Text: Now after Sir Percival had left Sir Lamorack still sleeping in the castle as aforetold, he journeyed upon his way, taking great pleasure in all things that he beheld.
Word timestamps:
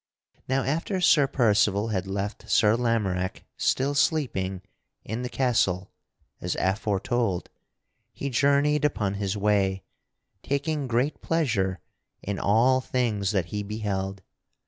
Now 0.47 0.63
after 0.63 0.99
Sir 0.99 1.27
Percival 1.27 1.89
had 1.89 2.07
left 2.07 2.49
Sir 2.49 2.75
Lamorack 2.75 3.43
still 3.55 3.93
sleeping 3.93 4.63
in 5.05 5.21
the 5.21 5.29
castle 5.29 5.91
as 6.41 6.55
aforetold, 6.55 7.49
he 8.11 8.31
journeyed 8.31 8.83
upon 8.83 9.13
his 9.13 9.37
way, 9.37 9.83
taking 10.41 10.87
great 10.87 11.21
pleasure 11.21 11.81
in 12.23 12.39
all 12.39 12.81
things 12.81 13.29
that 13.29 13.45
he 13.53 13.61
beheld. 13.61 14.23